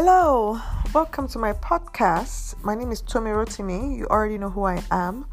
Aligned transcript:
Hello, 0.00 0.60
welcome 0.94 1.26
to 1.26 1.40
my 1.40 1.52
podcast. 1.54 2.54
My 2.62 2.76
name 2.76 2.92
is 2.92 3.00
Tomi 3.00 3.32
Rotimi. 3.32 3.98
You 3.98 4.06
already 4.06 4.38
know 4.38 4.48
who 4.48 4.62
I 4.62 4.80
am. 4.92 5.26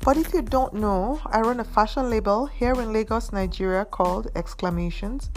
But 0.00 0.18
if 0.18 0.34
you 0.34 0.42
don't 0.42 0.74
know, 0.74 1.22
I 1.24 1.40
run 1.40 1.58
a 1.58 1.64
fashion 1.64 2.10
label 2.10 2.44
here 2.44 2.74
in 2.74 2.92
Lagos, 2.92 3.32
Nigeria 3.32 3.86
called 3.86 4.30
Exclamations. 4.36 5.30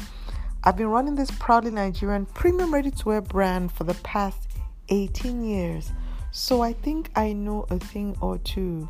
I've 0.65 0.75
been 0.75 0.89
running 0.89 1.15
this 1.15 1.31
proudly 1.39 1.71
Nigerian 1.71 2.25
premium 2.25 2.73
ready 2.73 2.91
to 2.91 3.05
wear 3.05 3.21
brand 3.21 3.71
for 3.71 3.85
the 3.85 3.93
past 4.03 4.49
18 4.89 5.45
years. 5.45 5.93
So 6.31 6.61
I 6.61 6.73
think 6.73 7.09
I 7.15 7.31
know 7.31 7.65
a 7.69 7.79
thing 7.79 8.17
or 8.19 8.37
two. 8.39 8.89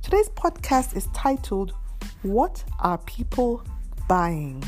Today's 0.00 0.30
podcast 0.30 0.96
is 0.96 1.08
titled 1.08 1.74
What 2.22 2.64
Are 2.80 2.96
People 2.96 3.62
Buying? 4.08 4.64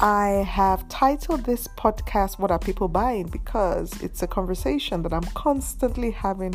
I 0.00 0.44
have 0.48 0.88
titled 0.88 1.44
this 1.44 1.68
podcast 1.68 2.40
What 2.40 2.50
Are 2.50 2.58
People 2.58 2.88
Buying 2.88 3.28
because 3.28 3.92
it's 4.02 4.24
a 4.24 4.26
conversation 4.26 5.02
that 5.02 5.12
I'm 5.12 5.22
constantly 5.34 6.10
having 6.10 6.54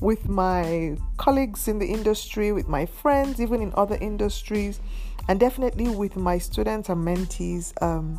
with 0.00 0.28
my 0.28 0.96
colleagues 1.16 1.68
in 1.68 1.78
the 1.78 1.86
industry, 1.86 2.50
with 2.50 2.66
my 2.66 2.84
friends, 2.84 3.40
even 3.40 3.62
in 3.62 3.72
other 3.76 3.96
industries, 4.00 4.80
and 5.28 5.38
definitely 5.38 5.88
with 5.88 6.16
my 6.16 6.36
students 6.36 6.88
and 6.88 7.06
mentees, 7.06 7.80
um, 7.80 8.18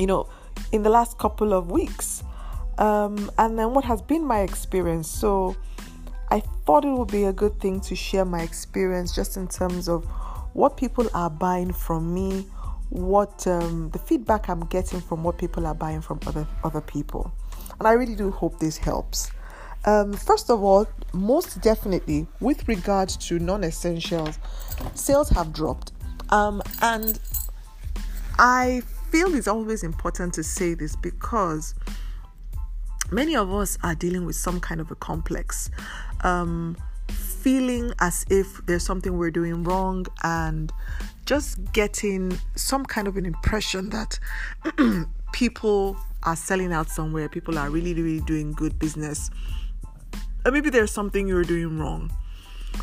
you 0.00 0.08
know, 0.08 0.28
in 0.72 0.82
the 0.82 0.90
last 0.90 1.16
couple 1.18 1.52
of 1.52 1.70
weeks. 1.70 2.24
Um, 2.78 3.30
and 3.38 3.56
then 3.56 3.72
what 3.72 3.84
has 3.84 4.02
been 4.02 4.24
my 4.24 4.40
experience. 4.40 5.08
So 5.08 5.56
I 6.28 6.40
thought 6.66 6.84
it 6.84 6.90
would 6.90 7.12
be 7.12 7.24
a 7.24 7.32
good 7.32 7.60
thing 7.60 7.80
to 7.82 7.94
share 7.94 8.24
my 8.24 8.40
experience 8.40 9.14
just 9.14 9.36
in 9.36 9.46
terms 9.46 9.88
of 9.88 10.04
what 10.54 10.76
people 10.76 11.08
are 11.14 11.30
buying 11.30 11.72
from 11.72 12.12
me 12.12 12.46
what 12.90 13.46
um, 13.46 13.90
the 13.90 13.98
feedback 13.98 14.48
I'm 14.48 14.66
getting 14.66 15.00
from 15.00 15.24
what 15.24 15.38
people 15.38 15.66
are 15.66 15.74
buying 15.74 16.00
from 16.00 16.20
other 16.26 16.46
other 16.62 16.80
people, 16.80 17.32
and 17.78 17.88
I 17.88 17.92
really 17.92 18.14
do 18.14 18.30
hope 18.30 18.58
this 18.58 18.76
helps. 18.76 19.30
Um, 19.86 20.14
first 20.14 20.50
of 20.50 20.62
all, 20.62 20.86
most 21.12 21.60
definitely, 21.60 22.26
with 22.40 22.66
regard 22.68 23.08
to 23.10 23.38
non-essentials, 23.38 24.38
sales 24.94 25.28
have 25.30 25.52
dropped, 25.52 25.92
um, 26.30 26.62
and 26.80 27.18
I 28.38 28.82
feel 29.10 29.34
it's 29.34 29.48
always 29.48 29.82
important 29.82 30.34
to 30.34 30.42
say 30.42 30.74
this 30.74 30.96
because 30.96 31.74
many 33.10 33.36
of 33.36 33.52
us 33.52 33.78
are 33.82 33.94
dealing 33.94 34.24
with 34.24 34.36
some 34.36 34.58
kind 34.60 34.80
of 34.80 34.90
a 34.90 34.94
complex. 34.94 35.70
Um, 36.22 36.76
feeling 37.44 37.92
as 37.98 38.24
if 38.30 38.64
there's 38.64 38.82
something 38.82 39.18
we're 39.18 39.30
doing 39.30 39.62
wrong 39.64 40.06
and 40.22 40.72
just 41.26 41.58
getting 41.74 42.32
some 42.56 42.86
kind 42.86 43.06
of 43.06 43.18
an 43.18 43.26
impression 43.26 43.90
that 43.90 44.18
people 45.34 45.94
are 46.22 46.36
selling 46.36 46.72
out 46.72 46.88
somewhere, 46.88 47.28
people 47.28 47.58
are 47.58 47.68
really, 47.68 47.92
really 47.92 48.20
doing 48.20 48.52
good 48.52 48.78
business. 48.78 49.30
Or 50.46 50.52
maybe 50.52 50.70
there's 50.70 50.90
something 50.90 51.28
you're 51.28 51.44
doing 51.44 51.78
wrong. 51.78 52.10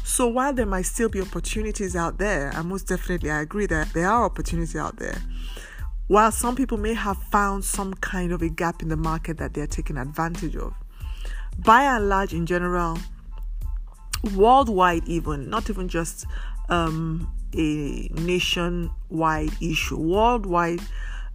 So 0.04 0.28
while 0.28 0.54
there 0.54 0.68
might 0.68 0.86
still 0.86 1.10
be 1.10 1.22
opportunities 1.22 1.96
out 1.96 2.20
there, 2.20 2.52
and 2.54 2.70
most 2.70 2.88
definitely 2.88 3.32
I 3.32 3.42
agree 3.42 3.66
that 3.66 3.92
there 3.94 4.08
are 4.08 4.26
opportunities 4.26 4.76
out 4.76 4.98
there, 4.98 5.20
while 6.06 6.32
some 6.32 6.56
people 6.56 6.78
may 6.78 6.94
have 6.94 7.18
found 7.32 7.66
some 7.66 7.96
kind 7.96 8.32
of 8.32 8.44
a 8.44 8.50
gap 8.50 8.84
in 8.84 8.90
the 8.90 8.98
market 8.98 9.40
that 9.40 9.56
they're 9.56 9.66
taking 9.66 9.98
advantage 9.98 10.56
of, 10.56 10.76
by 11.66 11.82
and 11.84 12.10
large 12.10 12.32
in 12.32 12.46
general, 12.46 13.00
worldwide 14.36 15.08
even, 15.08 15.50
not 15.50 15.70
even 15.70 15.88
just 15.88 16.26
um, 16.70 17.32
a 17.56 18.10
nationwide 18.14 19.52
issue. 19.62 19.98
Worldwide 19.98 20.82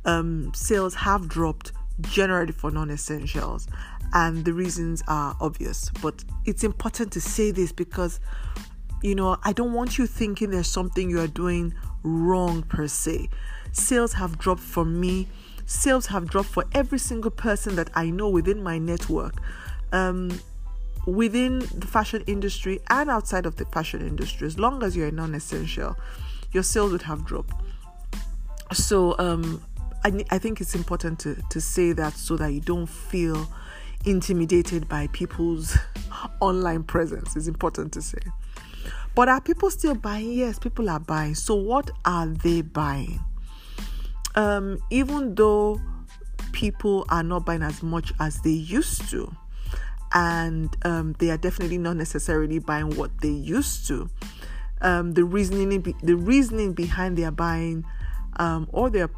um, 0.05 0.53
sales 0.55 0.95
have 0.95 1.29
dropped 1.29 1.73
generally 2.01 2.53
for 2.53 2.71
non 2.71 2.91
essentials, 2.91 3.69
and 4.13 4.45
the 4.45 4.53
reasons 4.53 5.03
are 5.09 5.37
obvious. 5.41 5.91
But 6.03 6.25
it's 6.45 6.65
important 6.65 7.13
to 7.13 7.21
say 7.21 7.51
this 7.51 7.73
because, 7.73 8.21
you 9.03 9.15
know, 9.15 9.37
I 9.45 9.53
don't 9.53 9.73
want 9.73 9.99
you 9.99 10.07
thinking 10.07 10.51
there's 10.51 10.69
something 10.69 11.11
you 11.11 11.21
are 11.21 11.27
doing 11.27 11.75
wrong 12.03 12.63
per 12.63 12.87
se. 12.87 13.29
Sales 13.73 14.13
have 14.15 14.39
dropped 14.39 14.63
for 14.63 14.85
me, 14.85 15.29
sales 15.67 16.07
have 16.07 16.31
dropped 16.31 16.49
for 16.49 16.65
every 16.73 16.99
single 16.99 17.31
person 17.31 17.77
that 17.77 17.91
I 17.95 18.11
know 18.11 18.29
within 18.29 18.63
my 18.63 18.79
network. 18.79 19.35
Um, 19.93 20.41
within 21.07 21.61
the 21.61 21.87
fashion 21.87 22.23
industry 22.27 22.81
and 22.91 23.09
outside 23.09 23.47
of 23.47 23.57
the 23.57 23.65
fashion 23.67 24.07
industry, 24.07 24.47
as 24.47 24.59
long 24.59 24.83
as 24.83 24.97
you're 24.97 25.11
non 25.11 25.35
essential, 25.35 25.97
your 26.53 26.63
sales 26.63 26.93
would 26.93 27.03
have 27.03 27.25
dropped. 27.25 27.55
So, 28.73 29.17
um, 29.19 29.63
I, 30.05 30.25
I 30.31 30.39
think 30.39 30.61
it's 30.61 30.75
important 30.75 31.19
to, 31.21 31.37
to 31.51 31.61
say 31.61 31.93
that 31.93 32.15
so 32.15 32.37
that 32.37 32.53
you 32.53 32.61
don't 32.61 32.87
feel 32.87 33.49
intimidated 34.05 34.89
by 34.89 35.07
people's 35.09 35.77
online 36.41 36.83
presence. 36.83 37.37
It's 37.37 37.49
important 37.49 37.93
to 37.95 38.03
say. 38.03 38.19
But 39.15 39.29
are 39.29 39.41
people 39.41 39.71
still 39.71 39.95
buying? 39.95 40.33
Yes, 40.33 40.59
people 40.59 40.91
are 40.91 41.01
buying. 41.01 41.35
So, 41.35 41.55
what 41.55 41.91
are 42.05 42.27
they 42.27 42.63
buying? 42.63 43.21
Um, 44.35 44.79
even 44.91 45.35
though 45.35 45.81
people 46.53 47.07
are 47.09 47.23
not 47.23 47.47
buying 47.47 47.63
as 47.63 47.83
much 47.83 48.13
as 48.21 48.41
they 48.43 48.51
used 48.51 49.09
to, 49.11 49.35
and 50.13 50.77
um, 50.85 51.15
they 51.19 51.31
are 51.31 51.37
definitely 51.37 51.79
not 51.79 51.97
necessarily 51.97 52.59
buying 52.59 52.97
what 52.97 53.21
they 53.21 53.31
used 53.31 53.87
to. 53.89 54.09
Um, 54.81 55.13
the 55.13 55.25
reasoning, 55.25 55.95
the 56.03 56.17
reasoning 56.17 56.73
behind 56.73 57.17
their 57.17 57.31
buying, 57.31 57.85
um, 58.39 58.69
or 58.73 58.91
their, 58.91 59.11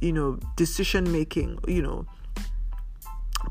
you 0.00 0.12
know, 0.12 0.38
decision 0.56 1.10
making, 1.10 1.58
you 1.66 1.82
know, 1.82 2.06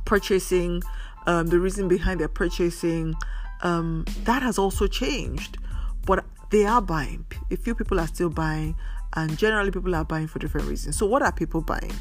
purchasing, 0.06 0.82
um, 1.26 1.48
the 1.48 1.60
reason 1.60 1.88
behind 1.88 2.20
their 2.20 2.28
purchasing, 2.28 3.16
um, 3.62 4.06
that 4.24 4.42
has 4.44 4.58
also 4.58 4.88
changed. 4.88 5.58
But 6.06 6.24
they 6.52 6.66
are 6.66 6.82
buying. 6.82 7.26
A 7.52 7.58
few 7.58 7.76
people 7.76 8.00
are 8.00 8.08
still 8.08 8.30
buying, 8.30 8.76
and 9.14 9.38
generally 9.38 9.72
people 9.72 9.94
are 9.96 10.06
buying 10.06 10.28
for 10.28 10.40
different 10.40 10.68
reasons. 10.68 10.98
So, 10.98 11.06
what 11.06 11.22
are 11.22 11.32
people 11.32 11.62
buying? 11.62 11.94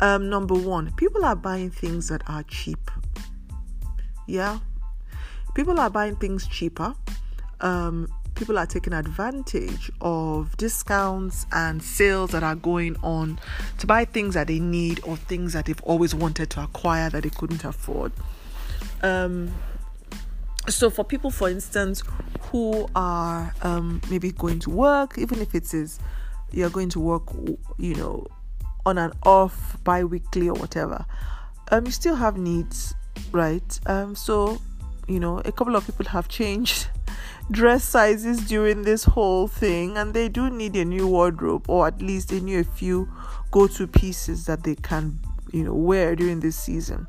Um, 0.00 0.28
number 0.28 0.54
one, 0.54 0.92
people 0.92 1.24
are 1.24 1.36
buying 1.36 1.70
things 1.70 2.08
that 2.08 2.22
are 2.28 2.42
cheap 2.44 2.90
yeah, 4.26 4.58
people 5.54 5.78
are 5.80 5.90
buying 5.90 6.16
things 6.16 6.46
cheaper. 6.46 6.94
Um, 7.60 8.08
people 8.34 8.58
are 8.58 8.66
taking 8.66 8.92
advantage 8.92 9.90
of 10.00 10.56
discounts 10.56 11.46
and 11.52 11.82
sales 11.82 12.30
that 12.30 12.42
are 12.42 12.54
going 12.54 12.96
on 13.02 13.38
to 13.78 13.86
buy 13.86 14.04
things 14.04 14.34
that 14.34 14.46
they 14.46 14.58
need 14.58 15.00
or 15.04 15.16
things 15.16 15.52
that 15.52 15.66
they've 15.66 15.82
always 15.82 16.14
wanted 16.14 16.50
to 16.50 16.62
acquire 16.62 17.10
that 17.10 17.22
they 17.22 17.30
couldn't 17.30 17.64
afford. 17.64 18.12
Um, 19.02 19.52
so, 20.68 20.90
for 20.90 21.04
people, 21.04 21.30
for 21.30 21.48
instance, 21.48 22.02
who 22.50 22.88
are 22.94 23.54
um, 23.62 24.00
maybe 24.10 24.30
going 24.32 24.60
to 24.60 24.70
work, 24.70 25.18
even 25.18 25.40
if 25.40 25.54
it 25.54 25.74
is 25.74 25.98
you're 26.52 26.70
going 26.70 26.90
to 26.90 27.00
work, 27.00 27.22
you 27.78 27.94
know, 27.94 28.26
on 28.84 28.98
and 28.98 29.12
off 29.24 29.76
bi 29.84 30.04
weekly 30.04 30.48
or 30.48 30.54
whatever, 30.54 31.04
um, 31.70 31.86
you 31.86 31.92
still 31.92 32.14
have 32.14 32.36
needs 32.36 32.94
right? 33.32 33.80
Um, 33.86 34.14
so 34.14 34.60
you 35.08 35.18
know, 35.20 35.38
a 35.44 35.52
couple 35.52 35.76
of 35.76 35.84
people 35.84 36.06
have 36.06 36.28
changed 36.28 36.88
dress 37.50 37.84
sizes 37.84 38.46
during 38.46 38.82
this 38.82 39.04
whole 39.04 39.48
thing, 39.48 39.96
and 39.96 40.14
they 40.14 40.28
do 40.28 40.48
need 40.50 40.76
a 40.76 40.84
new 40.84 41.06
wardrobe, 41.06 41.68
or 41.68 41.86
at 41.86 42.00
least 42.00 42.28
they 42.28 42.40
need 42.40 42.58
a 42.58 42.64
few 42.64 43.08
go-to 43.50 43.86
pieces 43.86 44.46
that 44.46 44.64
they 44.64 44.74
can 44.76 45.18
you 45.52 45.62
know 45.62 45.74
wear 45.74 46.16
during 46.16 46.40
this 46.40 46.56
season 46.56 47.06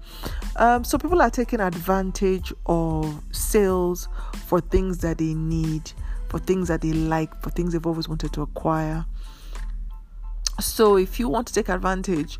um, 0.57 0.83
so 0.83 0.97
people 0.97 1.21
are 1.21 1.29
taking 1.29 1.61
advantage 1.61 2.53
of 2.65 3.23
sales 3.31 4.09
for 4.47 4.59
things 4.59 4.97
that 4.97 5.17
they 5.17 5.33
need 5.33 5.91
for 6.27 6.39
things 6.39 6.67
that 6.67 6.81
they 6.81 6.91
like 6.91 7.33
for 7.41 7.49
things 7.51 7.71
they've 7.71 7.87
always 7.87 8.09
wanted 8.09 8.33
to 8.33 8.41
acquire 8.41 9.05
so 10.59 10.97
if 10.97 11.19
you 11.19 11.29
want 11.29 11.47
to 11.47 11.53
take 11.53 11.69
advantage 11.69 12.37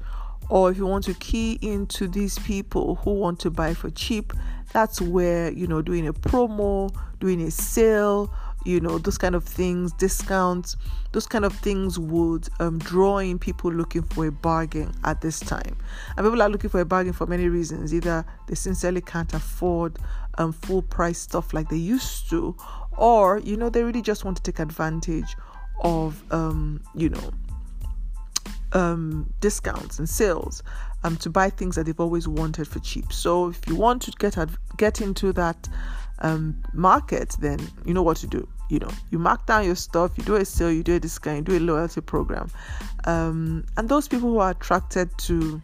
or 0.50 0.72
if 0.72 0.78
you 0.78 0.86
want 0.86 1.06
to 1.06 1.14
key 1.16 1.58
into 1.62 2.08
these 2.08 2.38
people 2.40 2.96
who 2.96 3.14
want 3.14 3.40
to 3.40 3.50
buy 3.50 3.74
for 3.74 3.90
cheap, 3.92 4.34
that's 4.72 5.00
where 5.02 5.52
you 5.52 5.68
know 5.68 5.82
doing 5.82 6.08
a 6.08 6.14
promo, 6.14 6.94
doing 7.20 7.42
a 7.42 7.52
sale, 7.52 8.34
you 8.66 8.80
know 8.80 8.98
those 8.98 9.18
kind 9.18 9.36
of 9.36 9.44
things, 9.44 9.92
discounts, 9.94 10.76
those 11.12 11.28
kind 11.28 11.46
of 11.46 11.54
things 11.54 12.00
would 12.00 12.50
um, 12.60 12.80
draw 12.80 13.18
in 13.18 13.40
people 13.40 13.72
looking 13.72 14.02
for 14.02 14.28
a 14.28 14.32
bargain 14.32 14.92
at 15.04 15.22
this 15.22 15.40
time. 15.40 15.76
And 16.18 16.26
people 16.26 16.42
are 16.42 16.50
looking 16.50 16.70
for 16.70 16.80
a 16.80 16.86
bargain 16.86 17.14
for 17.14 17.28
many 17.28 17.48
reasons. 17.50 17.94
Either 17.94 18.26
they 18.48 18.56
sincerely 18.56 19.02
can't 19.02 19.34
afford 19.34 20.00
um, 20.38 20.52
full 20.52 20.82
price 20.82 21.20
stuff 21.20 21.54
like 21.54 21.70
they 21.70 21.78
used 21.78 22.30
to, 22.30 22.56
or 22.98 23.40
you 23.40 23.58
know 23.58 23.70
they 23.70 23.84
really 23.84 24.02
just 24.02 24.26
want 24.26 24.38
to 24.38 24.44
take 24.44 24.60
advantage 24.60 25.36
of 25.84 26.24
um, 26.32 26.82
you 26.96 27.10
know 27.10 27.32
um, 28.74 29.32
discounts 29.40 30.00
and 30.00 30.10
sales 30.10 30.64
um, 31.04 31.18
to 31.18 31.30
buy 31.30 31.50
things 31.50 31.76
that 31.76 31.86
they've 31.86 32.00
always 32.00 32.28
wanted 32.28 32.68
for 32.68 32.80
cheap. 32.80 33.12
So 33.14 33.50
if 33.50 33.68
you 33.68 33.76
want 33.76 34.02
to 34.04 34.12
get 34.12 34.38
ad- 34.38 34.58
get 34.78 35.02
into 35.02 35.32
that 35.34 35.70
um, 36.20 36.64
market, 36.74 37.36
then 37.40 37.60
you 37.86 37.94
know 37.94 38.04
what 38.04 38.18
to 38.18 38.28
do. 38.28 38.48
You 38.70 38.80
know, 38.80 38.92
you 39.12 39.20
mark 39.20 39.46
down 39.46 39.66
your 39.66 39.76
stuff, 39.76 40.18
you 40.18 40.24
do 40.24 40.36
a 40.36 40.46
sale, 40.46 40.72
you 40.72 40.84
do 40.84 40.96
a 40.96 41.00
discount, 41.00 41.38
you 41.38 41.44
do 41.44 41.58
a 41.58 41.64
loyalty 41.64 42.02
program, 42.02 42.50
um, 43.04 43.66
and 43.78 43.88
those 43.90 44.08
people 44.08 44.30
who 44.30 44.40
are 44.40 44.52
attracted 44.52 45.16
to 45.20 45.62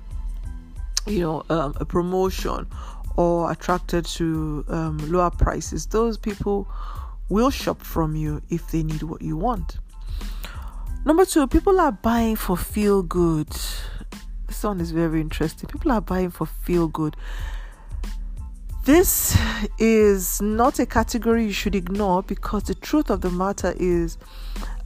you 1.09 1.19
know, 1.19 1.43
um, 1.49 1.73
a 1.79 1.85
promotion 1.85 2.67
or 3.15 3.51
attracted 3.51 4.05
to 4.05 4.63
um, 4.69 4.97
lower 5.11 5.31
prices, 5.31 5.85
those 5.87 6.17
people 6.17 6.67
will 7.29 7.49
shop 7.49 7.81
from 7.81 8.15
you 8.15 8.41
if 8.49 8.71
they 8.71 8.83
need 8.83 9.03
what 9.03 9.21
you 9.21 9.35
want. 9.35 9.77
Number 11.09 11.25
two, 11.25 11.47
people 11.47 11.81
are 11.81 11.91
buying 11.91 12.35
for 12.35 12.55
feel 12.55 13.01
good. 13.01 13.47
This 14.45 14.63
one 14.63 14.79
is 14.79 14.91
very 14.91 15.21
interesting. 15.21 15.67
People 15.67 15.91
are 15.91 16.01
buying 16.01 16.29
for 16.29 16.45
feel 16.45 16.87
good. 16.87 17.17
This 18.85 19.35
is 19.79 20.39
not 20.39 20.77
a 20.77 20.85
category 20.85 21.45
you 21.45 21.51
should 21.51 21.73
ignore 21.73 22.21
because 22.21 22.65
the 22.65 22.75
truth 22.75 23.09
of 23.09 23.21
the 23.21 23.31
matter 23.31 23.73
is, 23.79 24.19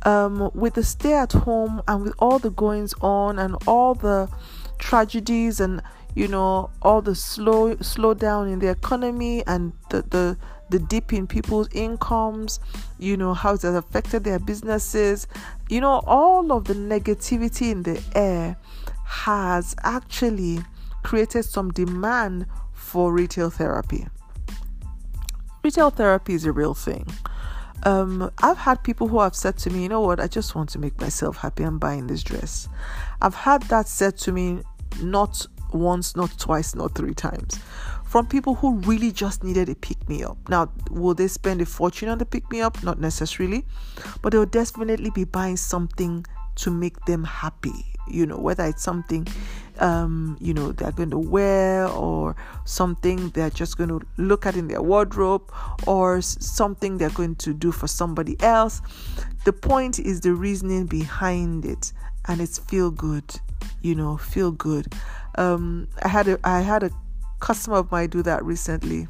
um, 0.03 0.49
with 0.53 0.75
the 0.75 0.83
stay 0.85 1.13
at 1.13 1.33
home 1.33 1.81
and 1.89 2.03
with 2.03 2.13
all 2.19 2.39
the 2.39 2.51
goings 2.51 2.93
on 3.01 3.37
and 3.37 3.57
all 3.67 3.93
the 3.93 4.29
tragedies 4.79 5.59
and 5.59 5.81
you 6.15 6.29
know 6.29 6.69
all 6.81 7.01
the 7.01 7.15
slow 7.15 7.75
slowdown 7.77 8.49
in 8.49 8.59
the 8.59 8.69
economy 8.69 9.43
and 9.45 9.73
the, 9.89 10.03
the 10.03 10.37
the 10.73 10.79
dip 10.79 11.13
in 11.13 11.27
people's 11.27 11.67
incomes, 11.71 12.59
you 12.97 13.15
know, 13.15 13.35
how 13.35 13.53
it 13.53 13.61
has 13.61 13.75
affected 13.75 14.23
their 14.23 14.39
businesses, 14.39 15.27
you 15.73 15.81
know, 15.81 16.03
all 16.05 16.51
of 16.51 16.65
the 16.65 16.75
negativity 16.75 17.71
in 17.71 17.81
the 17.81 17.99
air 18.13 18.55
has 19.05 19.75
actually 19.81 20.59
created 21.01 21.43
some 21.43 21.71
demand 21.71 22.45
for 22.73 23.11
retail 23.11 23.49
therapy. 23.49 24.05
Retail 25.63 25.89
therapy 25.89 26.35
is 26.35 26.45
a 26.45 26.51
real 26.51 26.75
thing. 26.75 27.07
Um, 27.81 28.29
I've 28.43 28.59
had 28.59 28.83
people 28.83 29.07
who 29.07 29.19
have 29.19 29.35
said 29.35 29.57
to 29.59 29.71
me, 29.71 29.81
you 29.81 29.89
know 29.89 30.01
what, 30.01 30.19
I 30.19 30.27
just 30.27 30.53
want 30.53 30.69
to 30.69 30.79
make 30.79 31.01
myself 31.01 31.37
happy. 31.37 31.63
I'm 31.63 31.79
buying 31.79 32.05
this 32.05 32.21
dress. 32.21 32.69
I've 33.19 33.33
had 33.33 33.63
that 33.63 33.87
said 33.87 34.15
to 34.19 34.31
me 34.31 34.59
not 35.01 35.47
once, 35.71 36.15
not 36.15 36.37
twice, 36.37 36.75
not 36.75 36.93
three 36.93 37.15
times 37.15 37.59
from 38.13 38.27
people 38.27 38.53
who 38.53 38.75
really 38.81 39.11
just 39.11 39.43
needed 39.43 39.69
a 39.69 39.73
pick 39.73 40.07
me 40.07 40.23
up. 40.23 40.37
Now, 40.47 40.71
will 40.91 41.15
they 41.15 41.27
spend 41.27 41.61
a 41.61 41.65
fortune 41.65 42.09
on 42.09 42.19
the 42.19 42.25
pick 42.27 42.47
me 42.51 42.61
up? 42.61 42.83
Not 42.83 42.99
necessarily, 42.99 43.65
but 44.21 44.31
they'll 44.31 44.45
definitely 44.45 45.09
be 45.09 45.23
buying 45.23 45.57
something 45.57 46.23
to 46.57 46.69
make 46.69 47.03
them 47.05 47.23
happy. 47.23 47.83
You 48.07 48.27
know, 48.27 48.37
whether 48.37 48.65
it's 48.65 48.83
something, 48.83 49.27
um, 49.79 50.37
you 50.39 50.53
know, 50.53 50.73
they're 50.73 50.91
going 50.91 51.09
to 51.09 51.17
wear 51.17 51.87
or 51.87 52.35
something 52.65 53.29
they're 53.29 53.49
just 53.49 53.79
going 53.79 53.89
to 53.89 53.99
look 54.17 54.45
at 54.45 54.55
in 54.55 54.67
their 54.67 54.83
wardrobe 54.83 55.51
or 55.87 56.21
something 56.21 56.99
they're 56.99 57.09
going 57.09 57.33
to 57.37 57.51
do 57.51 57.71
for 57.71 57.87
somebody 57.87 58.39
else. 58.41 58.83
The 59.43 59.53
point 59.53 59.97
is 59.97 60.21
the 60.21 60.35
reasoning 60.35 60.85
behind 60.85 61.65
it, 61.65 61.91
and 62.27 62.41
it's 62.41 62.59
feel 62.59 62.91
good. 62.91 63.39
You 63.81 63.95
know, 63.95 64.17
feel 64.17 64.51
good. 64.51 64.93
Um, 65.35 65.87
I 66.03 66.09
had 66.09 66.27
a 66.27 66.39
I 66.43 66.61
had 66.61 66.83
a 66.83 66.91
customer 67.43 67.75
of 67.75 67.91
mine 67.91 68.07
do 68.07 68.23
that 68.23 68.43
recently. 68.45 69.05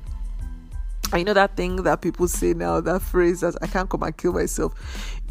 And 1.11 1.19
you 1.19 1.23
know 1.23 1.35
that 1.35 1.55
thing 1.55 1.75
that 1.83 2.01
people 2.01 2.27
say 2.27 2.53
now, 2.53 2.81
that 2.81 3.03
phrase 3.03 3.41
that 3.41 3.55
I 3.61 3.67
can't 3.67 3.87
come 3.87 4.01
and 4.01 4.17
kill 4.17 4.33
myself. 4.33 4.73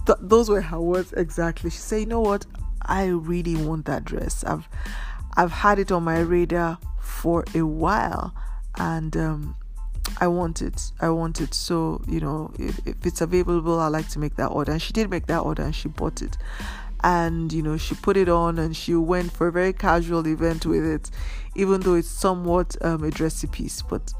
Th- 0.07 0.19
those 0.21 0.49
were 0.49 0.61
her 0.61 0.81
words 0.81 1.13
exactly. 1.15 1.71
She 1.71 1.79
said, 1.79 2.01
"You 2.01 2.07
know 2.07 2.21
what? 2.21 2.47
I 2.83 3.07
really 3.07 3.57
want 3.57 3.87
that 3.87 4.05
dress. 4.05 4.45
I've 4.45 4.69
I've 5.37 5.51
had 5.51 5.81
it 5.81 5.91
on 5.91 6.05
my 6.05 6.21
radar 6.21 6.79
for 7.01 7.45
a 7.57 7.63
while, 7.63 8.33
and 8.77 9.17
um, 9.17 9.57
I 10.21 10.29
want 10.29 10.63
it. 10.63 10.93
I 11.01 11.11
want 11.11 11.41
it. 11.41 11.55
So 11.55 12.03
you 12.07 12.21
know, 12.21 12.53
if, 12.57 12.87
if 12.87 13.05
it's 13.05 13.21
available, 13.21 13.81
I 13.81 13.89
like 13.89 14.09
to 14.11 14.21
make 14.21 14.37
that 14.37 14.49
order." 14.49 14.71
And 14.71 14.81
she 14.81 14.93
did 14.93 15.11
make 15.11 15.27
that 15.27 15.41
order, 15.41 15.65
and 15.65 15.75
she 15.75 15.89
bought 15.89 16.23
it 16.23 16.39
and 17.05 17.53
you 17.53 17.63
know 17.63 17.77
she 17.77 17.95
put 17.97 18.17
it 18.17 18.29
on 18.29 18.59
and 18.59 18.77
she 18.77 18.95
went 18.95 19.33
for 19.33 19.49
a 19.49 19.53
very 19.53 19.73
casual 19.73 20.27
event 20.27 20.65
with 20.67 20.85
it 20.85 21.11
even 21.55 21.81
though 21.81 21.95
it's 21.95 22.09
somewhat 22.09 22.77
um, 22.83 23.03
a 23.05 23.11
dressy 23.11 23.47
piece 23.47 23.83
but 23.83 24.13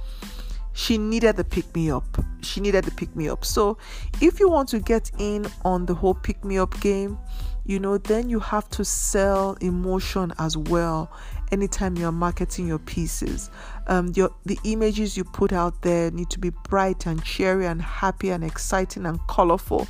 she 0.75 0.97
needed 0.97 1.37
the 1.37 1.45
pick 1.45 1.75
me 1.75 1.91
up. 1.91 2.25
She 2.41 2.61
needed 2.63 2.85
the 2.85 2.93
pick 2.93 3.15
me 3.15 3.29
up. 3.29 3.45
So 3.45 3.77
if 4.23 4.41
you 4.41 4.49
want 4.49 4.71
to 4.71 4.79
get 4.79 5.11
in 5.19 5.47
on 5.67 5.85
the 5.85 5.95
whole 5.95 6.15
pick 6.15 6.45
me 6.45 6.57
up 6.57 6.81
game 6.81 7.19
you 7.65 7.79
know 7.79 7.97
then 7.97 8.29
you 8.29 8.41
have 8.41 8.69
to 8.71 8.85
sell 8.85 9.57
emotion 9.61 10.33
as 10.39 10.57
well 10.57 11.11
anytime 11.53 11.97
you're 11.97 12.11
marketing 12.11 12.67
your 12.67 12.79
pieces. 12.79 13.51
Um, 13.87 14.11
your, 14.17 14.31
the 14.47 14.59
images 14.65 15.17
you 15.17 15.25
put 15.25 15.53
out 15.53 15.83
there 15.83 16.11
need 16.11 16.31
to 16.31 16.39
be 16.39 16.51
bright 16.51 17.07
and 17.07 17.23
cheery 17.23 17.67
and 17.67 17.81
happy 17.81 18.31
and 18.31 18.43
exciting 18.43 19.05
and 19.05 19.21
colorful 19.29 19.87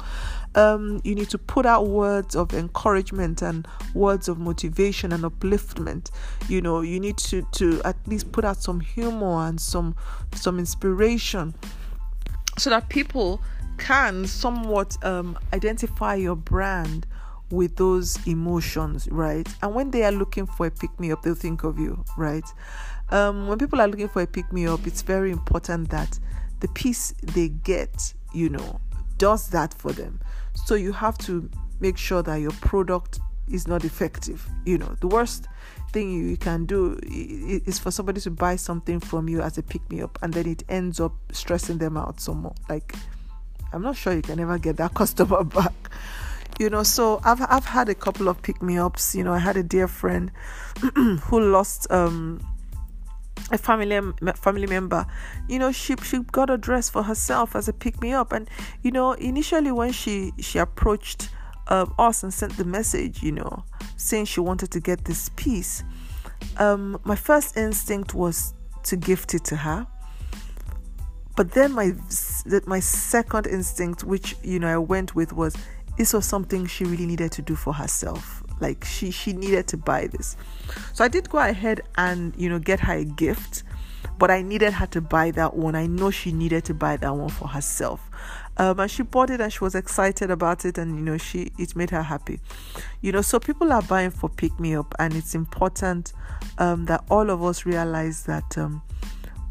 um, 0.54 1.00
you 1.04 1.14
need 1.14 1.30
to 1.30 1.38
put 1.38 1.64
out 1.64 1.86
words 1.86 2.36
of 2.36 2.52
encouragement 2.52 3.42
and 3.42 3.66
words 3.94 4.28
of 4.28 4.38
motivation 4.38 5.12
and 5.12 5.24
upliftment 5.24 6.10
you 6.48 6.60
know 6.60 6.80
you 6.80 7.00
need 7.00 7.16
to 7.16 7.46
to 7.52 7.80
at 7.84 7.96
least 8.06 8.30
put 8.32 8.44
out 8.44 8.62
some 8.62 8.80
humor 8.80 9.46
and 9.46 9.60
some 9.60 9.94
some 10.34 10.58
inspiration 10.58 11.54
so 12.58 12.70
that 12.70 12.88
people 12.88 13.40
can 13.78 14.26
somewhat 14.26 15.02
um, 15.04 15.38
identify 15.52 16.14
your 16.14 16.36
brand 16.36 17.06
with 17.50 17.76
those 17.76 18.18
emotions, 18.26 19.08
right? 19.10 19.46
And 19.62 19.74
when 19.74 19.90
they 19.90 20.04
are 20.04 20.12
looking 20.12 20.46
for 20.46 20.66
a 20.66 20.70
pick 20.70 20.98
me 20.98 21.12
up, 21.12 21.22
they'll 21.22 21.34
think 21.34 21.64
of 21.64 21.78
you, 21.78 22.04
right? 22.16 22.44
Um, 23.10 23.46
when 23.46 23.58
people 23.58 23.80
are 23.80 23.88
looking 23.88 24.08
for 24.08 24.22
a 24.22 24.26
pick 24.26 24.52
me 24.52 24.66
up, 24.66 24.86
it's 24.86 25.02
very 25.02 25.30
important 25.30 25.90
that 25.90 26.18
the 26.60 26.68
piece 26.68 27.12
they 27.22 27.48
get, 27.48 28.14
you 28.32 28.48
know, 28.48 28.80
does 29.22 29.50
that 29.50 29.72
for 29.72 29.92
them. 29.92 30.18
So 30.66 30.74
you 30.74 30.90
have 30.90 31.16
to 31.18 31.48
make 31.78 31.96
sure 31.96 32.24
that 32.24 32.40
your 32.40 32.50
product 32.50 33.20
is 33.48 33.68
not 33.68 33.84
effective. 33.84 34.44
You 34.66 34.78
know, 34.78 34.96
the 34.98 35.06
worst 35.06 35.46
thing 35.92 36.10
you 36.10 36.36
can 36.36 36.66
do 36.66 36.98
is 37.04 37.78
for 37.78 37.92
somebody 37.92 38.20
to 38.22 38.32
buy 38.32 38.56
something 38.56 38.98
from 38.98 39.28
you 39.28 39.40
as 39.40 39.58
a 39.58 39.62
pick 39.62 39.88
me 39.88 40.02
up 40.02 40.18
and 40.22 40.34
then 40.34 40.48
it 40.48 40.64
ends 40.68 40.98
up 40.98 41.12
stressing 41.30 41.78
them 41.78 41.96
out 41.96 42.20
some 42.20 42.38
more. 42.38 42.56
Like, 42.68 42.96
I'm 43.72 43.82
not 43.82 43.94
sure 43.94 44.12
you 44.12 44.22
can 44.22 44.40
ever 44.40 44.58
get 44.58 44.78
that 44.78 44.92
customer 45.00 45.44
back. 45.44 45.72
You 46.58 46.68
know, 46.68 46.82
so 46.82 47.20
I've 47.24 47.40
I've 47.48 47.64
had 47.64 47.88
a 47.88 47.94
couple 47.94 48.26
of 48.28 48.42
pick 48.42 48.60
me 48.60 48.76
ups. 48.76 49.14
You 49.14 49.22
know, 49.22 49.32
I 49.32 49.38
had 49.38 49.56
a 49.56 49.62
dear 49.62 49.86
friend 49.86 50.32
who 50.96 51.40
lost 51.40 51.90
um 51.92 52.40
a 53.50 53.58
family 53.58 54.00
family 54.36 54.66
member. 54.66 55.06
You 55.48 55.58
know 55.58 55.72
she 55.72 55.96
she 56.02 56.20
got 56.20 56.50
a 56.50 56.56
dress 56.56 56.88
for 56.88 57.02
herself 57.02 57.56
as 57.56 57.68
a 57.68 57.72
pick 57.72 58.00
me 58.00 58.12
up. 58.12 58.32
And 58.32 58.48
you 58.82 58.90
know 58.90 59.12
initially 59.12 59.72
when 59.72 59.92
she 59.92 60.32
she 60.38 60.58
approached 60.58 61.30
um, 61.68 61.94
us 61.98 62.22
and 62.22 62.34
sent 62.34 62.56
the 62.56 62.64
message 62.64 63.22
you 63.22 63.32
know 63.32 63.64
saying 63.96 64.24
she 64.24 64.40
wanted 64.40 64.72
to 64.72 64.80
get 64.80 65.04
this 65.04 65.28
piece 65.36 65.84
um, 66.58 67.00
my 67.04 67.16
first 67.16 67.56
instinct 67.56 68.14
was 68.14 68.54
to 68.84 68.96
gift 68.96 69.34
it 69.34 69.44
to 69.44 69.56
her. 69.56 69.86
But 71.36 71.52
then 71.52 71.72
my 71.72 71.92
my 72.66 72.80
second 72.80 73.46
instinct 73.46 74.04
which 74.04 74.36
you 74.42 74.58
know 74.58 74.68
I 74.68 74.76
went 74.76 75.14
with 75.14 75.32
was 75.32 75.56
this 75.96 76.12
was 76.12 76.26
something 76.26 76.66
she 76.66 76.84
really 76.84 77.06
needed 77.06 77.32
to 77.32 77.42
do 77.42 77.54
for 77.54 77.72
herself 77.72 78.41
like 78.62 78.84
she 78.84 79.10
she 79.10 79.32
needed 79.32 79.66
to 79.68 79.76
buy 79.76 80.06
this. 80.06 80.36
So 80.94 81.04
i 81.04 81.08
did 81.08 81.28
go 81.28 81.38
ahead 81.38 81.82
and 81.96 82.34
you 82.36 82.48
know 82.48 82.58
get 82.58 82.80
her 82.80 82.94
a 82.94 83.04
gift 83.04 83.64
but 84.18 84.30
i 84.30 84.40
needed 84.40 84.72
her 84.72 84.86
to 84.86 85.00
buy 85.00 85.30
that 85.32 85.54
one. 85.54 85.74
I 85.74 85.86
know 85.86 86.10
she 86.10 86.32
needed 86.32 86.64
to 86.66 86.74
buy 86.74 86.96
that 86.96 87.14
one 87.14 87.28
for 87.28 87.48
herself. 87.48 88.08
Um, 88.58 88.80
and 88.80 88.90
she 88.90 89.02
bought 89.02 89.30
it 89.30 89.40
and 89.40 89.52
she 89.52 89.60
was 89.60 89.74
excited 89.74 90.30
about 90.30 90.64
it 90.64 90.76
and 90.78 90.96
you 90.96 91.04
know 91.04 91.18
she 91.18 91.52
it 91.58 91.74
made 91.74 91.90
her 91.90 92.02
happy. 92.02 92.40
You 93.00 93.12
know 93.12 93.22
so 93.22 93.38
people 93.40 93.72
are 93.72 93.82
buying 93.82 94.10
for 94.10 94.28
pick 94.28 94.58
me 94.60 94.74
up 94.76 94.94
and 94.98 95.14
it's 95.14 95.34
important 95.34 96.12
um, 96.58 96.86
that 96.86 97.04
all 97.10 97.30
of 97.30 97.42
us 97.42 97.66
realize 97.66 98.24
that 98.24 98.56
um, 98.58 98.82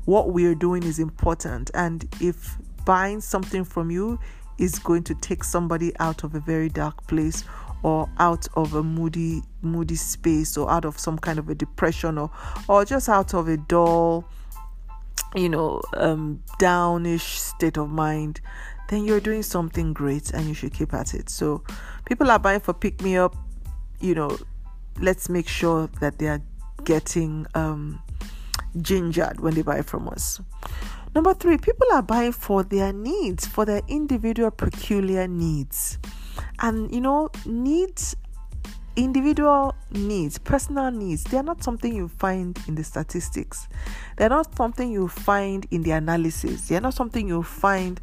what 0.06 0.32
we 0.32 0.46
are 0.46 0.56
doing 0.56 0.84
is 0.84 1.00
important. 1.00 1.72
And 1.74 2.08
if 2.22 2.58
buying 2.86 3.22
something 3.22 3.64
from 3.64 3.92
you 3.92 4.20
is 4.58 4.80
going 4.80 5.04
to 5.04 5.16
take 5.16 5.44
somebody 5.44 5.92
out 6.00 6.24
of 6.24 6.36
a 6.36 6.40
very 6.40 6.70
dark 6.70 7.06
place 7.08 7.44
or 7.84 8.10
out 8.20 8.48
of 8.56 8.74
a 8.74 8.84
moody 8.84 9.42
moody 9.62 9.96
space 9.96 10.58
or 10.58 10.70
out 10.70 10.86
of 10.86 11.00
some 11.00 11.18
kind 11.18 11.40
of 11.40 11.50
a 11.50 11.56
depression 11.56 12.18
or 12.18 12.30
or 12.68 12.86
just 12.86 13.10
out 13.10 13.34
of 13.34 13.48
a 13.48 13.58
dull 13.58 14.26
you 15.36 15.50
know 15.50 15.82
um 15.94 16.42
downish 16.60 17.38
state 17.40 17.78
of 17.78 17.90
mind 17.90 18.42
then 18.92 19.06
you're 19.06 19.22
doing 19.22 19.42
something 19.42 19.94
great 19.94 20.32
and 20.32 20.48
you 20.48 20.54
should 20.54 20.74
keep 20.74 20.94
at 20.94 21.14
it. 21.14 21.30
So 21.30 21.64
people 22.06 22.30
are 22.30 22.38
buying 22.38 22.60
for 22.60 22.74
pick 22.74 23.02
me 23.02 23.16
up 23.16 23.36
you 24.02 24.14
know 24.14 24.38
let's 25.00 25.30
make 25.30 25.48
sure 25.48 25.88
that 26.02 26.20
they 26.20 26.28
are 26.28 26.42
getting 26.84 27.48
um 27.56 28.02
gingered 28.82 29.40
when 29.40 29.54
they 29.54 29.62
buy 29.62 29.82
from 29.82 30.10
us. 30.10 30.42
Number 31.16 31.34
3 31.34 31.58
people 31.58 31.88
are 31.94 32.02
buying 32.02 32.34
for 32.34 32.64
their 32.64 32.92
needs 32.92 33.48
for 33.48 33.66
their 33.66 33.82
individual 33.88 34.52
peculiar 34.52 35.28
needs 35.28 35.98
and 36.62 36.94
you 36.94 37.02
know, 37.02 37.30
needs, 37.46 38.16
individual 38.96 39.76
needs, 39.92 40.38
personal 40.38 40.92
needs, 40.92 41.24
they 41.26 41.38
are 41.38 41.44
not 41.44 41.64
something 41.64 41.94
you 41.94 42.08
find 42.08 42.58
in 42.68 42.76
the 42.76 42.84
statistics. 42.84 43.68
They're 44.18 44.30
not 44.30 44.56
something 44.56 44.92
you 44.92 45.08
find 45.08 45.66
in 45.72 45.82
the 45.84 45.92
analysis. 45.92 46.68
They're 46.68 46.82
not 46.82 46.94
something 46.94 47.28
you 47.28 47.44
find, 47.44 48.00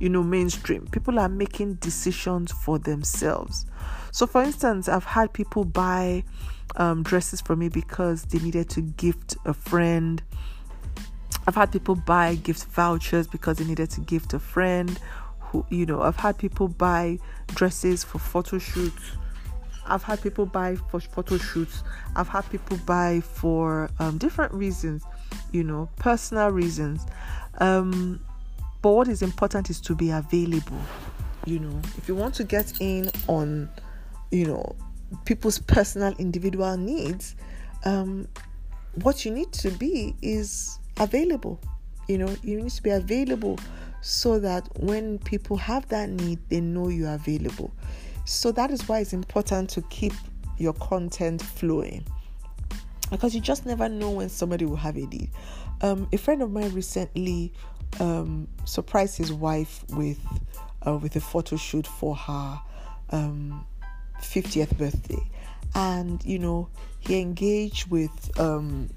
you 0.00 0.08
know, 0.08 0.22
mainstream. 0.22 0.86
People 0.86 1.18
are 1.18 1.28
making 1.28 1.74
decisions 1.74 2.52
for 2.52 2.78
themselves. 2.78 3.66
So, 4.12 4.26
for 4.26 4.42
instance, 4.42 4.88
I've 4.88 5.04
had 5.04 5.32
people 5.32 5.64
buy 5.64 6.24
um, 6.76 7.02
dresses 7.02 7.40
for 7.40 7.56
me 7.56 7.68
because 7.68 8.22
they 8.24 8.38
needed 8.38 8.68
to 8.70 8.82
gift 8.82 9.36
a 9.44 9.52
friend. 9.52 10.22
I've 11.46 11.54
had 11.54 11.72
people 11.72 11.94
buy 11.94 12.34
gift 12.36 12.64
vouchers 12.66 13.26
because 13.26 13.58
they 13.58 13.64
needed 13.64 13.90
to 13.90 14.00
gift 14.00 14.34
a 14.34 14.38
friend. 14.38 14.98
Who, 15.56 15.66
you 15.74 15.86
know, 15.86 16.02
I've 16.02 16.16
had 16.16 16.36
people 16.36 16.68
buy 16.68 17.18
dresses 17.48 18.04
for 18.04 18.18
photo 18.18 18.58
shoots. 18.58 19.02
I've 19.86 20.02
had 20.02 20.20
people 20.22 20.44
buy 20.44 20.76
for 20.90 21.00
photo 21.00 21.38
shoots. 21.38 21.82
I've 22.14 22.28
had 22.28 22.48
people 22.50 22.76
buy 22.84 23.20
for 23.20 23.88
um, 23.98 24.18
different 24.18 24.52
reasons, 24.52 25.04
you 25.52 25.64
know, 25.64 25.88
personal 25.96 26.50
reasons. 26.50 27.06
Um, 27.58 28.20
but 28.82 28.90
what 28.90 29.08
is 29.08 29.22
important 29.22 29.70
is 29.70 29.80
to 29.82 29.94
be 29.94 30.10
available. 30.10 30.80
You 31.46 31.60
know, 31.60 31.80
if 31.96 32.08
you 32.08 32.14
want 32.14 32.34
to 32.34 32.44
get 32.44 32.72
in 32.80 33.10
on, 33.28 33.70
you 34.30 34.46
know, 34.46 34.76
people's 35.24 35.58
personal 35.58 36.12
individual 36.18 36.76
needs, 36.76 37.34
um, 37.84 38.28
what 39.02 39.24
you 39.24 39.30
need 39.30 39.52
to 39.52 39.70
be 39.70 40.16
is 40.20 40.78
available. 40.98 41.60
You 42.08 42.18
know, 42.18 42.36
you 42.42 42.60
need 42.60 42.72
to 42.72 42.82
be 42.82 42.90
available 42.90 43.58
so 44.00 44.38
that 44.38 44.68
when 44.78 45.18
people 45.18 45.56
have 45.56 45.88
that 45.88 46.08
need, 46.08 46.38
they 46.48 46.60
know 46.60 46.88
you're 46.88 47.14
available. 47.14 47.72
So 48.24 48.52
that 48.52 48.70
is 48.70 48.88
why 48.88 49.00
it's 49.00 49.12
important 49.12 49.70
to 49.70 49.82
keep 49.82 50.12
your 50.58 50.72
content 50.74 51.42
flowing 51.42 52.04
because 53.10 53.34
you 53.34 53.40
just 53.40 53.66
never 53.66 53.88
know 53.88 54.10
when 54.10 54.28
somebody 54.28 54.64
will 54.64 54.76
have 54.76 54.96
a 54.96 55.06
need. 55.06 55.30
Um, 55.82 56.08
a 56.12 56.18
friend 56.18 56.42
of 56.42 56.50
mine 56.50 56.72
recently 56.72 57.52
um, 58.00 58.48
surprised 58.64 59.16
his 59.16 59.32
wife 59.32 59.84
with 59.90 60.18
uh, 60.86 60.96
with 60.96 61.16
a 61.16 61.20
photo 61.20 61.56
shoot 61.56 61.86
for 61.86 62.14
her 62.14 62.60
um, 63.10 63.64
50th 64.20 64.76
birthday, 64.76 65.30
and 65.74 66.24
you 66.24 66.38
know 66.38 66.68
he 67.00 67.20
engaged 67.20 67.90
with 67.90 68.40
um, 68.40 68.88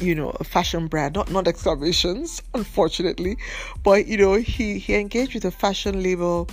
you 0.00 0.14
know 0.14 0.30
a 0.40 0.44
fashion 0.44 0.86
brand, 0.86 1.14
not 1.14 1.30
not 1.30 1.46
Exclamations, 1.46 2.42
unfortunately, 2.54 3.36
but 3.82 4.06
you 4.06 4.16
know 4.16 4.34
he 4.34 4.78
he 4.78 4.94
engaged 4.94 5.34
with 5.34 5.44
a 5.44 5.50
fashion 5.50 6.02
label 6.02 6.48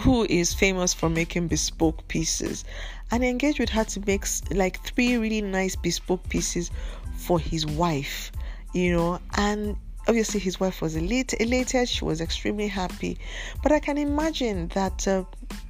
who 0.00 0.24
is 0.24 0.54
famous 0.54 0.94
for 0.94 1.08
making 1.08 1.48
bespoke 1.48 2.06
pieces 2.08 2.64
and 3.10 3.24
engaged 3.24 3.58
with 3.58 3.68
her 3.68 3.84
to 3.84 4.00
make 4.06 4.24
like 4.50 4.80
three 4.80 5.16
really 5.16 5.42
nice 5.42 5.76
bespoke 5.76 6.26
pieces 6.28 6.70
for 7.16 7.38
his 7.38 7.66
wife 7.66 8.32
you 8.72 8.92
know 8.92 9.18
and 9.36 9.76
obviously 10.08 10.40
his 10.40 10.58
wife 10.58 10.80
was 10.80 10.96
elated, 10.96 11.40
elated 11.40 11.88
she 11.88 12.04
was 12.04 12.20
extremely 12.20 12.68
happy 12.68 13.18
but 13.62 13.72
i 13.72 13.78
can 13.78 13.98
imagine 13.98 14.68
that 14.68 15.06
uh, 15.06 15.24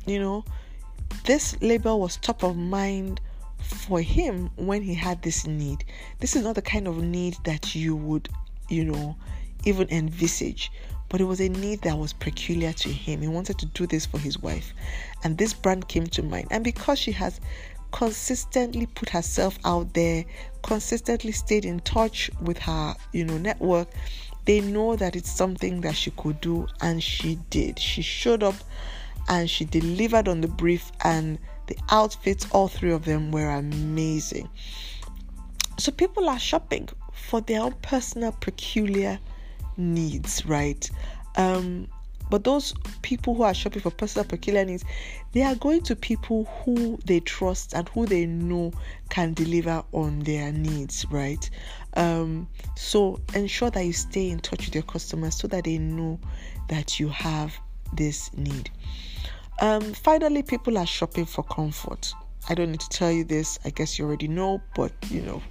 you 0.07 0.19
know 0.19 0.45
this 1.25 1.61
label 1.61 2.01
was 2.01 2.17
top 2.19 2.43
of 2.43 2.57
mind 2.57 3.21
for 3.63 4.01
him 4.01 4.51
when 4.57 4.83
he 4.83 4.95
had 4.95 5.23
this 5.23 5.47
need. 5.47 5.85
This 6.19 6.37
is 6.37 6.45
not 6.45 6.55
the 6.55 6.63
kind 6.63 6.87
of 6.87 7.03
need 7.03 7.37
that 7.45 7.75
you 7.75 7.97
would 7.97 8.29
you 8.69 8.85
know 8.85 9.17
even 9.65 9.89
envisage 9.91 10.71
but 11.13 11.21
it 11.21 11.25
was 11.25 11.41
a 11.41 11.49
need 11.51 11.83
that 11.83 11.99
was 11.99 12.15
peculiar 12.15 12.73
to 12.73 12.89
him. 12.89 13.21
He 13.21 13.29
wanted 13.29 13.59
to 13.59 13.67
do 13.67 13.87
this 13.87 14.07
for 14.07 14.17
his 14.17 14.39
wife. 14.39 14.73
And 15.23 15.37
this 15.37 15.53
brand 15.53 15.87
came 15.87 16.07
to 16.07 16.23
mind. 16.23 16.49
And 16.51 16.65
because 16.65 16.99
she 16.99 17.13
has 17.13 17.39
consistently 17.91 18.87
put 18.87 19.11
herself 19.11 19.59
out 19.67 19.93
there, 19.93 20.25
consistently 20.63 21.33
stayed 21.33 21.67
in 21.67 21.81
touch 21.81 22.31
with 22.41 22.57
her, 22.61 22.97
you 23.13 23.27
know, 23.27 23.37
network, 23.37 23.89
they 24.47 24.63
know 24.63 24.97
that 24.97 25.15
it's 25.15 25.31
something 25.31 25.83
that 25.83 25.97
she 25.97 26.13
could 26.13 26.41
do 26.41 26.67
and 26.81 27.03
she 27.03 27.39
did. 27.51 27.79
She 27.79 28.01
showed 28.01 28.43
up 28.43 28.55
and 29.29 29.51
she 29.51 29.67
delivered 29.67 30.29
on 30.29 30.41
the 30.41 30.49
brief 30.49 30.91
and 31.05 31.39
the 31.73 31.83
outfits 31.91 32.47
all 32.51 32.69
three 32.69 32.93
of 32.93 33.05
them 33.05 33.33
were 33.33 33.51
amazing. 33.51 34.49
So 35.79 35.91
people 35.93 36.29
are 36.29 36.39
shopping 36.39 36.89
for 37.13 37.41
their 37.41 37.63
own 37.63 37.75
personal 37.83 38.33
peculiar 38.33 39.19
needs, 39.77 40.45
right? 40.47 40.89
Um 41.37 41.89
but 42.31 42.45
those 42.45 42.73
people 43.03 43.35
who 43.35 43.43
are 43.43 43.53
shopping 43.53 43.83
for 43.83 43.91
personal 43.91 44.25
peculiar 44.25 44.65
needs, 44.65 44.85
they 45.33 45.43
are 45.43 45.55
going 45.55 45.83
to 45.83 45.95
people 45.95 46.45
who 46.45 46.99
they 47.05 47.21
trust 47.21 47.75
and 47.75 47.87
who 47.91 48.07
they 48.07 48.25
know 48.25 48.73
can 49.11 49.35
deliver 49.35 49.85
on 49.93 50.21
their 50.21 50.51
needs, 50.51 51.05
right? 51.11 51.51
Um, 51.93 52.49
so 52.75 53.21
ensure 53.35 53.69
that 53.69 53.85
you 53.85 53.93
stay 53.93 54.31
in 54.31 54.41
touch 54.41 54.65
with 54.65 54.75
your 54.75 54.85
customers 54.85 55.35
so 55.35 55.47
that 55.49 55.65
they 55.65 55.77
know 55.77 56.19
that 56.71 56.99
you 56.99 57.09
have 57.09 57.55
this 57.93 58.35
need. 58.35 58.71
Um, 59.61 59.93
finally, 59.93 60.43
people 60.43 60.79
are 60.79 60.87
shopping 60.87 61.27
for 61.27 61.43
comfort. 61.45 62.13
I 62.49 62.55
don't 62.55 62.71
need 62.71 62.81
to 62.81 62.89
tell 62.89 63.13
you 63.13 63.25
this, 63.25 63.59
I 63.65 63.71
guess 63.71 63.99
you 63.99 64.05
already 64.05 64.29
know, 64.29 64.61
but 64.75 64.93
you 65.09 65.23
know, 65.23 65.43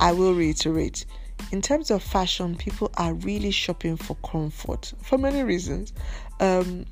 I 0.00 0.12
will 0.12 0.34
reiterate 0.34 1.04
in 1.50 1.62
terms 1.62 1.90
of 1.90 2.02
fashion, 2.02 2.56
people 2.56 2.90
are 2.96 3.14
really 3.14 3.50
shopping 3.50 3.96
for 3.96 4.14
comfort 4.16 4.92
for 5.02 5.18
many 5.18 5.42
reasons. 5.42 5.92
Um, 6.40 6.84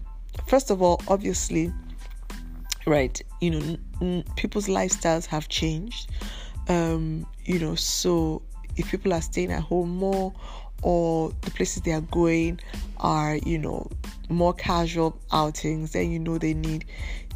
first 0.46 0.70
of 0.70 0.80
all, 0.80 1.00
obviously, 1.08 1.72
right, 2.86 3.20
you 3.40 3.50
know, 3.50 3.58
n- 3.58 3.84
n- 4.00 4.24
people's 4.36 4.66
lifestyles 4.68 5.26
have 5.26 5.48
changed. 5.48 6.10
Um, 6.68 7.26
you 7.44 7.58
know, 7.58 7.74
so 7.74 8.42
if 8.76 8.90
people 8.90 9.12
are 9.12 9.22
staying 9.22 9.52
at 9.52 9.62
home 9.62 9.90
more 9.90 10.32
or 10.82 11.32
the 11.42 11.50
places 11.50 11.82
they 11.82 11.92
are 11.92 12.00
going 12.00 12.60
are, 12.98 13.36
you 13.36 13.58
know, 13.58 13.90
more 14.28 14.52
casual 14.52 15.20
outings, 15.32 15.92
then 15.92 16.10
you 16.10 16.18
know 16.18 16.38
they 16.38 16.54
need 16.54 16.84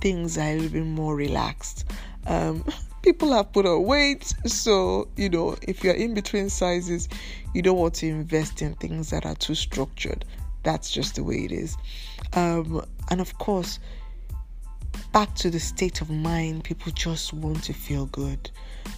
things 0.00 0.36
a 0.36 0.56
little 0.56 0.70
bit 0.70 0.86
more 0.86 1.14
relaxed. 1.14 1.90
Um, 2.26 2.64
people 3.02 3.32
have 3.32 3.52
put 3.52 3.64
on 3.64 3.84
weight 3.84 4.34
so 4.44 5.08
you 5.16 5.28
know 5.28 5.56
if 5.62 5.82
you're 5.82 5.94
in 5.94 6.12
between 6.12 6.50
sizes 6.50 7.08
you 7.54 7.62
don't 7.62 7.78
want 7.78 7.94
to 7.94 8.06
invest 8.06 8.60
in 8.60 8.74
things 8.74 9.10
that 9.10 9.24
are 9.24 9.34
too 9.34 9.54
structured. 9.54 10.24
That's 10.62 10.90
just 10.90 11.14
the 11.14 11.24
way 11.24 11.44
it 11.44 11.52
is. 11.52 11.76
Um, 12.34 12.84
and 13.08 13.20
of 13.20 13.36
course 13.38 13.78
back 15.12 15.34
to 15.34 15.50
the 15.50 15.58
state 15.58 16.00
of 16.00 16.10
mind 16.10 16.64
people 16.64 16.92
just 16.92 17.32
want 17.32 17.64
to 17.64 17.72
feel 17.72 18.06
good. 18.06 18.50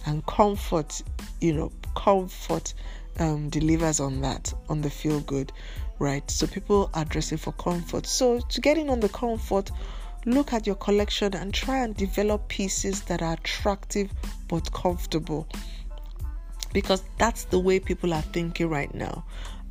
And 0.05 0.25
comfort 0.25 1.01
you 1.39 1.53
know 1.53 1.71
comfort 1.95 2.73
um, 3.19 3.49
delivers 3.49 3.99
on 3.99 4.21
that 4.21 4.53
on 4.69 4.81
the 4.81 4.89
feel 4.89 5.19
good 5.21 5.51
right? 5.99 6.29
So 6.29 6.47
people 6.47 6.89
are 6.93 7.05
dressing 7.05 7.37
for 7.37 7.53
comfort. 7.53 8.05
So 8.05 8.39
to 8.39 8.61
get 8.61 8.77
in 8.77 8.89
on 8.89 8.99
the 8.99 9.09
comfort 9.09 9.71
look 10.25 10.53
at 10.53 10.65
your 10.65 10.75
collection 10.75 11.33
and 11.33 11.53
try 11.53 11.79
and 11.79 11.95
develop 11.97 12.47
pieces 12.47 13.01
that 13.03 13.21
are 13.21 13.33
attractive 13.33 14.09
but 14.47 14.71
comfortable. 14.71 15.47
Because 16.71 17.03
that's 17.17 17.43
the 17.45 17.59
way 17.59 17.79
people 17.79 18.13
are 18.13 18.21
thinking 18.21 18.69
right 18.69 18.93
now. 18.93 19.25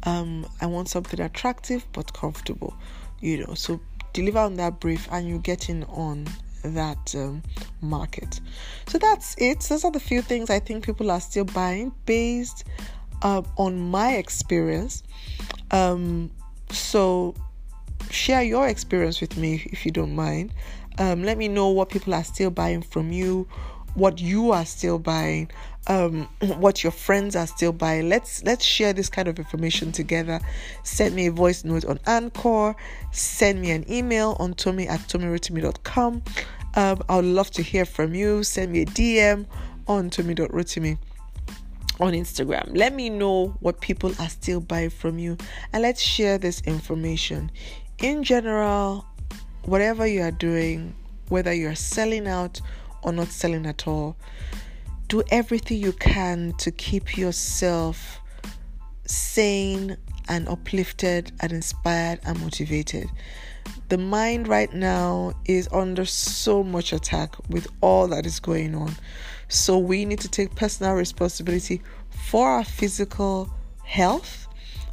Um, 0.05 0.47
i 0.61 0.67
want 0.67 0.89
something 0.89 1.21
attractive 1.21 1.87
but 1.93 2.13
comfortable 2.13 2.75
you 3.21 3.47
know. 3.47 3.55
So 3.55 3.81
deliver 4.13 4.41
on 4.41 4.57
that 4.57 4.81
brief 4.81 5.09
and 5.13 5.29
you 5.29 5.39
get 5.39 5.69
in 5.69 5.85
on 5.85 6.27
that 6.65 7.15
um, 7.15 7.43
market. 7.81 8.41
So 8.89 8.99
that's 8.99 9.37
it. 9.39 9.61
Those 9.61 9.85
are 9.85 9.91
the 9.91 10.01
few 10.01 10.23
things 10.23 10.51
i 10.51 10.59
think 10.59 10.85
people 10.85 11.11
are 11.11 11.21
still 11.21 11.45
buying 11.45 11.93
based 12.05 12.65
uh, 13.23 13.43
on 13.57 13.79
my 13.79 14.15
experience 14.17 15.03
um, 15.73 16.31
so 16.71 17.35
share 18.11 18.43
your 18.43 18.69
experience 18.69 19.21
with 19.21 19.37
me 19.37 19.67
if 19.73 19.85
you 19.85 19.91
don't 19.91 20.15
mind. 20.15 20.53
Um, 20.99 21.23
let 21.23 21.39
me 21.39 21.49
know 21.49 21.71
what 21.71 21.89
people 21.89 22.15
are 22.15 22.25
still 22.25 22.51
buying 22.51 22.83
from 22.83 23.11
you, 23.11 23.49
what 23.95 24.21
you 24.21 24.53
are 24.53 24.67
still 24.67 24.99
buying, 24.99 25.51
um, 25.87 26.29
what 26.59 26.83
your 26.83 26.93
friends 26.93 27.35
are 27.35 27.47
still 27.47 27.73
buying. 27.73 28.09
Let's 28.09 28.45
let's 28.45 28.65
share 28.65 28.93
this 28.93 29.09
kind 29.09 29.29
of 29.29 29.39
information 29.39 29.93
together. 29.93 30.41
Send 30.83 31.15
me 31.15 31.27
a 31.27 31.33
voice 31.33 31.65
note 31.65 31.87
on 31.87 31.99
Anchor. 32.07 32.77
Send 33.11 33.61
me 33.63 33.71
an 33.71 33.91
email 33.91 34.37
on 34.39 34.55
tommy 34.55 34.87
at 34.87 35.01
tommyrotimi.com. 35.01 36.23
Um, 36.75 37.03
I 37.09 37.17
would 37.17 37.25
love 37.25 37.51
to 37.53 37.63
hear 37.63 37.85
from 37.85 38.15
you. 38.15 38.43
Send 38.43 38.73
me 38.73 38.83
a 38.83 38.87
DM 38.87 39.47
on 39.87 40.11
tommy.rotimi 40.11 40.99
on 42.01 42.13
Instagram. 42.13 42.77
Let 42.77 42.95
me 42.95 43.11
know 43.11 43.57
what 43.61 43.81
people 43.81 44.13
are 44.19 44.29
still 44.29 44.61
buying 44.61 44.91
from 44.91 45.19
you 45.19 45.37
and 45.73 45.83
let's 45.83 46.01
share 46.01 46.39
this 46.39 46.61
information 46.63 47.51
in 48.03 48.25
general, 48.25 49.07
whatever 49.65 50.07
you 50.07 50.23
are 50.23 50.33
doing, 50.33 50.95
whether 51.29 51.53
you're 51.53 51.77
selling 51.77 52.27
out 52.27 52.61
or 53.03 53.13
not 53.13 53.29
selling 53.29 53.65
at 53.65 53.87
all, 53.87 54.17
do 55.09 55.23
everything 55.31 55.79
you 55.79 55.93
can 55.93 56.53
to 56.59 56.71
keep 56.73 57.17
yourself 57.17 58.21
sane 59.07 59.97
and 60.29 60.49
uplifted 60.49 61.33
and 61.41 61.53
inspired 61.53 62.19
and 62.25 62.41
motivated. 62.41 63.09
The 63.89 63.99
mind 63.99 64.49
right 64.49 64.73
now 64.73 65.35
is 65.45 65.69
under 65.73 66.05
so 66.05 66.65
much 66.65 66.93
attack 66.93 67.37
with 67.49 67.69
all 67.81 68.09
that 68.09 68.27
is 68.27 68.41
going 68.41 68.75
on. 68.75 68.97
So 69.53 69.77
we 69.77 70.07
need 70.07 70.21
to 70.21 70.31
take 70.31 70.55
personal 70.55 70.95
responsibility 70.95 71.83
for 72.09 72.49
our 72.49 72.65
physical 72.65 73.51
health 73.85 74.49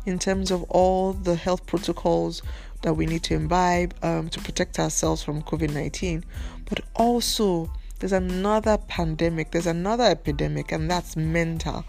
in 0.05 0.19
terms 0.19 0.51
of 0.51 0.63
all 0.63 1.13
the 1.13 1.35
health 1.35 1.65
protocols 1.65 2.41
that 2.81 2.93
we 2.93 3.05
need 3.05 3.23
to 3.23 3.35
imbibe 3.35 3.95
um, 4.03 4.27
to 4.27 4.39
protect 4.41 4.77
ourselves 4.77 5.23
from 5.23 5.43
COVID 5.43 5.73
19, 5.73 6.25
but 6.69 6.81
also 6.95 7.71
there's 7.99 8.11
another 8.11 8.77
pandemic, 8.77 9.51
there's 9.51 9.65
another 9.65 10.03
epidemic, 10.03 10.73
and 10.73 10.91
that's 10.91 11.15
mental. 11.15 11.85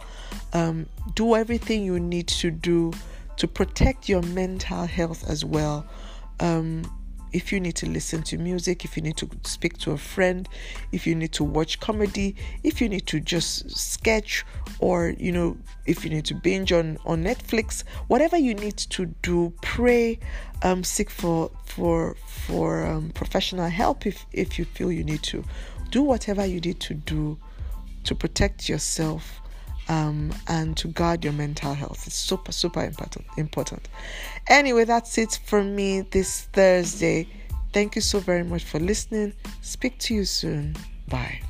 Um, 0.52 0.86
do 1.16 1.34
everything 1.34 1.84
you 1.84 1.98
need 1.98 2.28
to 2.28 2.52
do 2.52 2.92
to 3.38 3.48
protect 3.48 4.08
your 4.08 4.22
mental 4.22 4.86
health 4.86 5.28
as 5.28 5.44
well. 5.44 5.84
Um, 6.38 6.84
if 7.32 7.52
you 7.52 7.60
need 7.60 7.76
to 7.76 7.86
listen 7.88 8.22
to 8.24 8.38
music, 8.38 8.84
if 8.84 8.96
you 8.96 9.02
need 9.02 9.16
to 9.18 9.28
speak 9.44 9.78
to 9.78 9.92
a 9.92 9.98
friend, 9.98 10.48
if 10.92 11.06
you 11.06 11.14
need 11.14 11.32
to 11.32 11.44
watch 11.44 11.80
comedy, 11.80 12.36
if 12.62 12.80
you 12.80 12.88
need 12.88 13.06
to 13.06 13.20
just 13.20 13.70
sketch, 13.70 14.44
or 14.78 15.14
you 15.18 15.32
know, 15.32 15.56
if 15.86 16.04
you 16.04 16.10
need 16.10 16.24
to 16.26 16.34
binge 16.34 16.72
on 16.72 16.98
on 17.04 17.22
Netflix, 17.24 17.84
whatever 18.08 18.36
you 18.36 18.54
need 18.54 18.76
to 18.76 19.06
do, 19.22 19.52
pray, 19.62 20.18
um, 20.62 20.84
seek 20.84 21.10
for 21.10 21.50
for 21.64 22.16
for 22.26 22.84
um, 22.86 23.10
professional 23.10 23.68
help 23.68 24.06
if 24.06 24.26
if 24.32 24.58
you 24.58 24.64
feel 24.64 24.90
you 24.90 25.04
need 25.04 25.22
to. 25.24 25.44
Do 25.90 26.02
whatever 26.02 26.46
you 26.46 26.60
need 26.60 26.78
to 26.80 26.94
do 26.94 27.38
to 28.04 28.14
protect 28.14 28.68
yourself 28.68 29.40
um, 29.90 30.32
and 30.46 30.76
to 30.76 30.88
guard 30.88 31.24
your 31.24 31.32
mental 31.32 31.74
health. 31.74 32.06
It's 32.06 32.14
super, 32.14 32.52
super 32.52 32.82
important. 32.84 33.26
Important. 33.36 33.88
Anyway, 34.46 34.84
that's 34.84 35.18
it 35.18 35.38
for 35.44 35.62
me 35.62 36.02
this 36.02 36.42
Thursday. 36.52 37.28
Thank 37.72 37.96
you 37.96 38.00
so 38.00 38.20
very 38.20 38.44
much 38.44 38.64
for 38.64 38.78
listening. 38.78 39.32
Speak 39.62 39.98
to 39.98 40.14
you 40.14 40.24
soon. 40.24 40.76
Bye. 41.08 41.40